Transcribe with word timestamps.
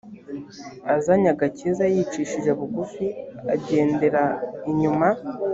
azanye 0.95 1.27
agakiza 1.35 1.83
yicishije 1.93 2.49
bugufi 2.59 3.05
agendera 3.55 4.23
inyuma 4.71 5.07